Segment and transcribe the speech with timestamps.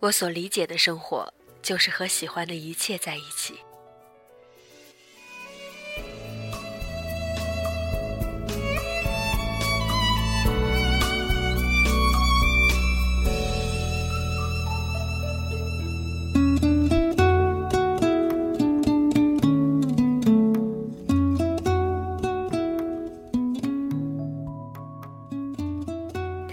[0.00, 3.54] 我所理解的生活，就是和喜欢的一切在一起。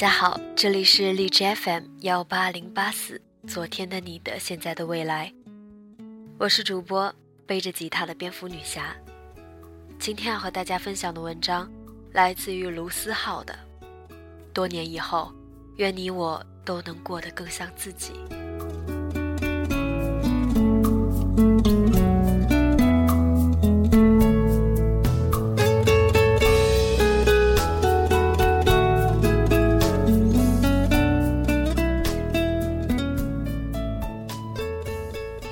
[0.00, 3.20] 大家好，这里是荔枝 FM 幺八零八四。
[3.46, 5.30] 昨天的你的现在的未来，
[6.38, 7.14] 我是主播
[7.44, 8.96] 背着吉他的蝙蝠女侠。
[9.98, 11.70] 今天要和大家分享的文章
[12.12, 13.52] 来自于卢思浩的
[14.54, 15.30] 《多年以后，
[15.76, 18.14] 愿你我都能过得更像自己》。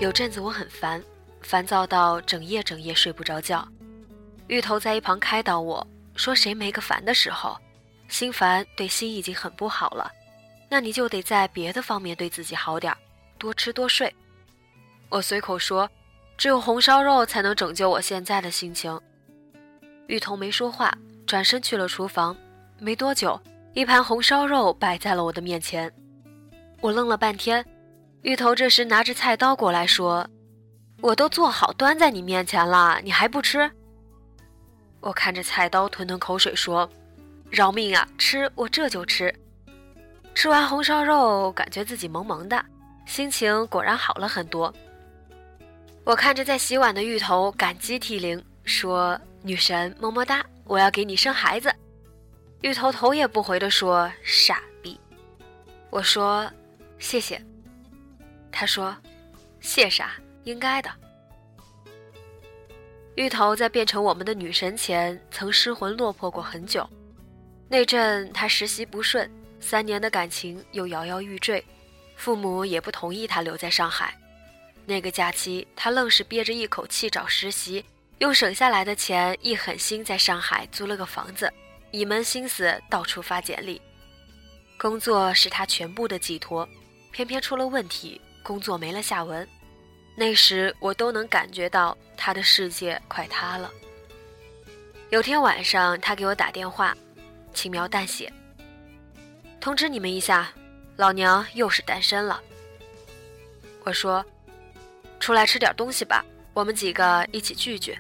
[0.01, 1.03] 有阵子我很烦，
[1.43, 3.67] 烦躁到整夜整夜睡不着觉。
[4.47, 7.59] 芋头在一旁开导我说：“谁没个烦的时候？
[8.07, 10.09] 心烦对心已经很不好了，
[10.71, 12.95] 那你就得在别的方面对自己好点
[13.39, 14.15] 多吃多睡。”
[15.11, 15.91] 我随口说
[16.39, 18.99] ：“只有红烧肉才能拯救我现在的心情。”
[20.07, 22.37] 芋头没说话，转身去了厨房。
[22.79, 23.39] 没多久，
[23.75, 25.93] 一盘红烧肉摆在了我的面前。
[26.81, 27.67] 我愣了半天。
[28.23, 30.29] 芋头这时拿着菜刀过来说
[31.01, 33.71] ：“我都做好端在你面前了，你还不吃？”
[35.01, 36.89] 我看着菜刀吞吞口水说
[37.49, 39.33] ：“饶命啊，吃我这就吃。”
[40.35, 42.65] 吃完红烧肉，感觉自己萌萌的，
[43.07, 44.73] 心情果然好了很多。
[46.05, 51.73] 我看着在洗碗的芋头，感激涕零，说：“女神么么哒，我要给你生孩子。”
[52.63, 54.99] 芋头头也不回的说：“傻逼。”
[55.91, 56.51] 我说
[56.99, 57.41] ：“谢谢。”
[58.59, 58.93] 他说
[59.63, 60.15] ：“谢啥？
[60.43, 60.91] 应该的。”
[63.15, 66.85] 芋头在变成我们的女神前，曾失魂落魄过很久。
[67.69, 69.31] 那阵他实习不顺，
[69.61, 71.65] 三年的感情又摇摇欲坠，
[72.17, 74.13] 父母也不同意他留在上海。
[74.85, 77.85] 那个假期，他愣是憋着一口气找实习，
[78.19, 81.49] 用省下来的钱一狠心在上海租了个房子，
[81.93, 83.81] 一门心思到处发简历。
[84.77, 86.69] 工作是他全部的寄托，
[87.13, 88.21] 偏偏出了问题。
[88.43, 89.47] 工作没了下文，
[90.17, 93.71] 那时我都能感觉到他的世界快塌了。
[95.11, 96.97] 有天晚上，他给我打电话，
[97.55, 98.33] 轻描淡写
[99.61, 100.53] ：“通知你们一下，
[100.97, 102.41] 老娘又是单身了。”
[103.85, 104.25] 我说
[105.21, 107.99] ：“出来吃点东西吧，我们几个一起聚聚。”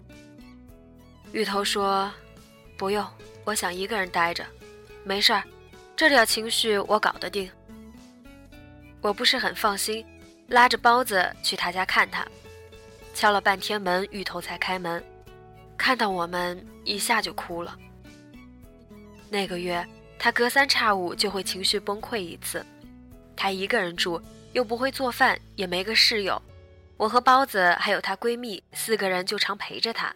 [1.32, 2.10] 芋头说
[2.76, 3.06] ：“不用，
[3.44, 4.44] 我想一个人待着，
[5.04, 5.42] 没事儿，
[5.96, 7.50] 这点情绪我搞得定。”
[9.00, 10.04] 我不是很放心。
[10.48, 12.26] 拉着包子去他家看他，
[13.14, 15.04] 敲了半天门，芋头才开门。
[15.76, 17.78] 看到我们，一下就哭了。
[19.28, 19.86] 那个月，
[20.18, 22.64] 他隔三差五就会情绪崩溃一次。
[23.36, 24.20] 他一个人住，
[24.54, 26.40] 又不会做饭，也没个室友。
[26.96, 30.12] 我和包子还有她闺蜜四个人就常陪着她。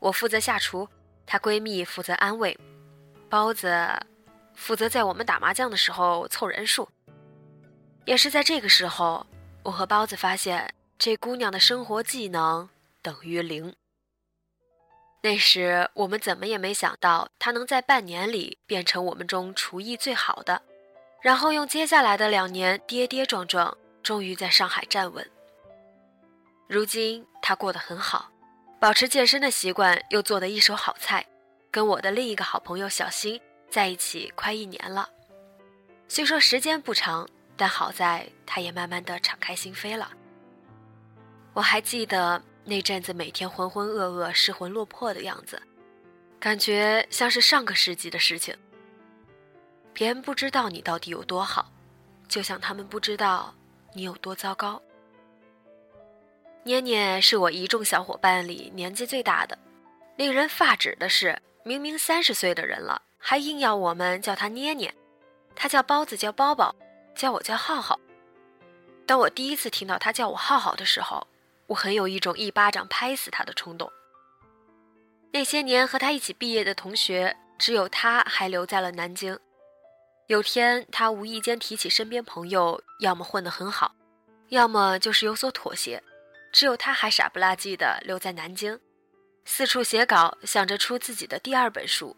[0.00, 0.86] 我负责下厨，
[1.24, 2.58] 她闺蜜负责安慰，
[3.30, 3.88] 包子
[4.52, 6.88] 负责在我们打麻将的时候凑人数。
[8.04, 9.24] 也是在这个时候。
[9.66, 12.68] 我和包子发现，这姑娘的生活技能
[13.02, 13.74] 等于零。
[15.22, 20.62] 那时我们怎么也没想到，她能在半年里变成我们中厨艺最好的，
[21.20, 25.28] 然后用接下来的两年跌跌撞撞，终于在上海站稳。
[26.68, 28.30] 如今她过得很好，
[28.78, 31.26] 保持健身的习惯，又做的一手好菜，
[31.72, 35.10] 跟我的另一个好朋友小新在一起快一年了。
[36.06, 37.28] 虽说时间不长。
[37.56, 40.10] 但好在，他也慢慢的敞开心扉了。
[41.54, 45.60] 我还记得那阵子每天浑浑噩噩、失魂落魄的样子，
[46.38, 48.54] 感觉像是上个世纪的事情。
[49.94, 51.72] 别人不知道你到底有多好，
[52.28, 53.54] 就像他们不知道
[53.94, 54.82] 你有多糟糕。
[56.62, 59.56] 捏捏是我一众小伙伴里年纪最大的，
[60.16, 64.94] 令人发指的是，明明三十岁的人了，还硬要我们叫他捏捏，
[65.54, 66.76] 他叫包子，叫包包。
[67.16, 67.98] 叫我叫浩浩。
[69.06, 71.26] 当我第一次听到他叫我浩浩的时候，
[71.66, 73.90] 我很有一种一巴掌拍死他的冲动。
[75.32, 79.38] 那些年和他一起毕业的同学，只有他还留在了南京。
[80.28, 83.94] 有天，他无意间提起身边朋友，要么混得很好，
[84.48, 86.02] 要么就是有所妥协，
[86.52, 88.80] 只有他还傻不拉几的留在南京，
[89.44, 92.16] 四处写稿，想着出自己的第二本书。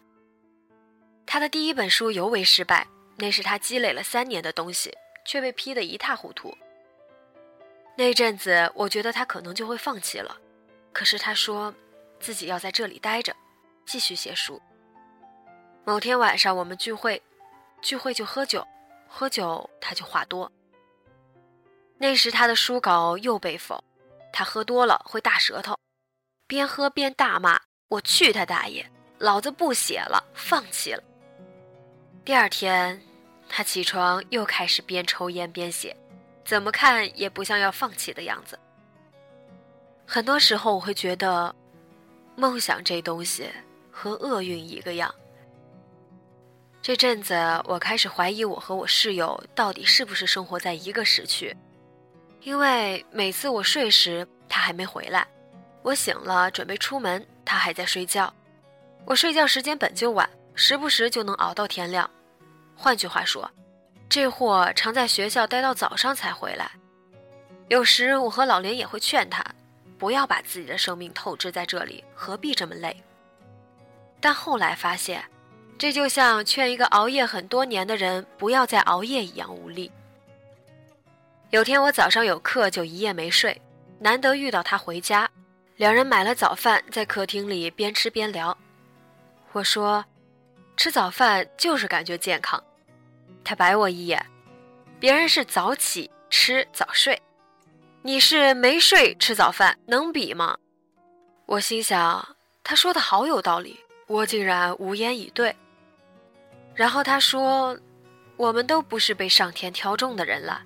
[1.27, 2.87] 他的第一本书尤为失败，
[3.19, 6.57] 那是他积累了三年的东西，却被批得一塌糊涂。
[7.97, 10.37] 那阵子，我觉得他可能就会放弃了，
[10.93, 11.73] 可是他说，
[12.19, 13.35] 自己要在这里待着，
[13.85, 14.61] 继续写书。
[15.83, 17.21] 某天晚上我们聚会，
[17.81, 18.65] 聚会就喝酒，
[19.05, 20.49] 喝酒他就话多。
[21.97, 23.83] 那时他的书稿又被否，
[24.31, 25.77] 他喝多了会大舌头，
[26.47, 31.03] 边喝边大骂：“我去他大爷，老子不写了，放弃了。”
[32.23, 33.01] 第二天，
[33.49, 35.93] 他起床又开始边抽烟边写。
[36.45, 38.57] 怎么看也不像要放弃的样子。
[40.07, 41.53] 很多时候我会觉得，
[42.35, 43.47] 梦想这东西
[43.91, 45.13] 和厄运一个样。
[46.81, 47.35] 这阵子
[47.65, 51.55] 我开始怀疑我和我室友到底是不是生活在一个时区，
[52.41, 55.27] 因为每次我睡时他还没回来，
[55.83, 58.33] 我醒了准备出门他还在睡觉，
[59.05, 62.09] 我睡觉时间本就晚，时不时就能熬到天亮。
[62.79, 63.51] 换句话说。
[64.07, 66.71] 这货常在学校待到早上才回来，
[67.67, 69.45] 有时我和老林也会劝他，
[69.99, 73.03] 不要把自己的生命透支在这里，何必这么累？
[74.19, 75.23] 但后来发现，
[75.77, 79.91] 这就像劝一个熬夜很多年的人不要再熬夜一样无力。
[81.51, 83.61] 有天我早上有课，就一夜没睡，
[83.99, 85.29] 难得遇到他回家，
[85.75, 88.57] 两人买了早饭，在客厅里边吃边聊。
[89.51, 90.03] 我说，
[90.75, 92.59] 吃早饭就是感觉健康。
[93.49, 94.23] 他白我一眼，
[94.99, 97.19] 别人是早起吃早睡，
[98.03, 100.55] 你是没睡吃早饭，能比吗？
[101.47, 105.55] 我心想，他说的好有道理，我竟然无言以对。
[106.75, 107.75] 然后他说，
[108.37, 110.61] 我们都不是被上天挑中的人了，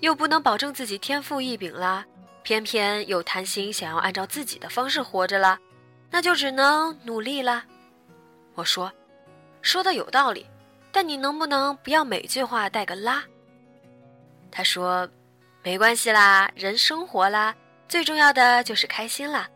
[0.00, 2.04] 又不能保证自己天赋异禀啦，
[2.42, 5.56] 偏偏又贪心想要按照自己的方式活着啦，
[6.10, 7.64] 那就只能努力啦。
[8.56, 8.92] 我说，
[9.62, 10.44] 说的有道理。
[10.94, 13.24] 但你能不能不要每句话带个拉？
[14.48, 15.08] 他说
[15.60, 17.52] ：“没关系啦，人生活啦，
[17.88, 19.50] 最重要的就是开心啦。”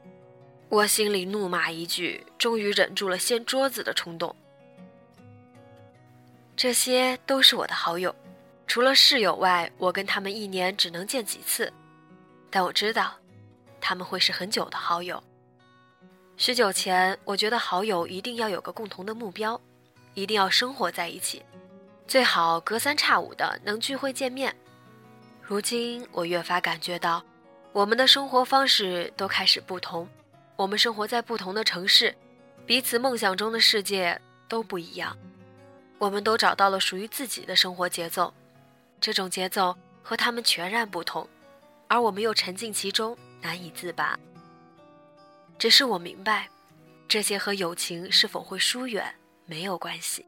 [0.68, 4.34] 我心里怒骂一句，终于忍住了掀桌子的冲动。
[6.56, 8.12] 这些都是我的好友，
[8.66, 11.72] 除了室友外，我跟他们一年只能见几次，
[12.50, 13.14] 但我知道，
[13.80, 15.22] 他们会是很久的好友。
[16.36, 19.58] 许久前，我觉得好友一定要有个共同的目标。
[20.18, 21.44] 一定要生活在一起，
[22.08, 24.52] 最好隔三差五的能聚会见面。
[25.40, 27.24] 如今我越发感觉到，
[27.72, 30.08] 我们的生活方式都开始不同，
[30.56, 32.12] 我们生活在不同的城市，
[32.66, 35.16] 彼此梦想中的世界都不一样。
[35.98, 38.34] 我们都找到了属于自己的生活节奏，
[39.00, 41.28] 这种节奏和他们全然不同，
[41.86, 44.18] 而我们又沉浸其中难以自拔。
[45.60, 46.48] 只是我明白，
[47.06, 49.14] 这些和友情是否会疏远。
[49.48, 50.26] 没有关系，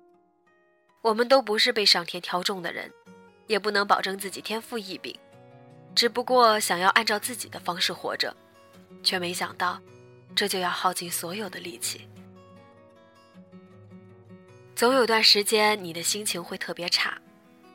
[1.03, 2.91] 我们都不是被上天挑中的人，
[3.47, 5.15] 也不能保证自己天赋异禀，
[5.95, 8.35] 只不过想要按照自己的方式活着，
[9.03, 9.79] 却没想到，
[10.35, 12.09] 这就要耗尽所有的力气。
[14.75, 17.21] 总有段时间，你的心情会特别差，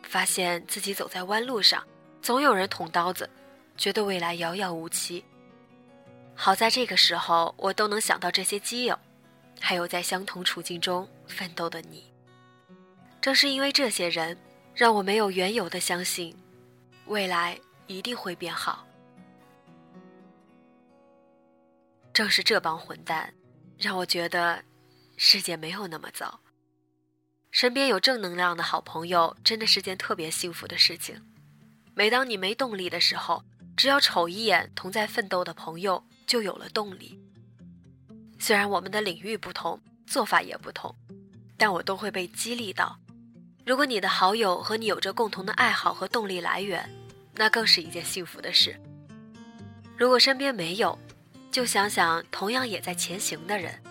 [0.01, 1.85] 发现自己走在弯路上，
[2.23, 3.29] 总有人捅刀子，
[3.77, 5.23] 觉得未来遥遥无期。
[6.33, 8.97] 好在这个时候，我都能想到这些基友。
[9.59, 12.11] 还有在相同处境中奋斗的你，
[13.21, 14.37] 正是因为这些人，
[14.73, 16.35] 让我没有缘由的相信，
[17.05, 18.85] 未来一定会变好。
[22.13, 23.33] 正是这帮混蛋，
[23.77, 24.63] 让我觉得
[25.17, 26.39] 世界没有那么糟。
[27.51, 31.21] 身边有正能量的好朋友，真的是件特别幸福的事情。
[31.93, 33.43] 每当你没动力的时候，
[33.77, 37.19] 只要瞅一眼同在奋斗的朋友，就有了动力。
[38.45, 40.93] 虽然我们的领域不同，做法也不同，
[41.57, 42.95] 但我都会被激励到。
[43.65, 46.87] 如果你的好友和你有着共同的爱好和动力来源，
[47.33, 48.79] 那更是一件幸福的事。
[49.97, 50.95] 如果身边没有，
[51.49, 53.81] 就想想同样也在前行的人。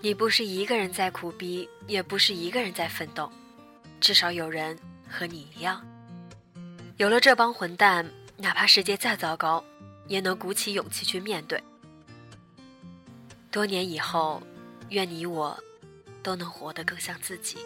[0.00, 3.28] 你不是一个人在苦逼，也不是一个人在奋斗，
[3.98, 5.84] 至少有人和你一样。
[6.98, 9.64] 有了这帮混蛋，哪怕世界再糟糕，
[10.06, 11.60] 也能鼓起勇气去面对。
[13.56, 14.42] 多年以后，
[14.90, 15.58] 愿你我
[16.22, 17.56] 都能活得更像自己。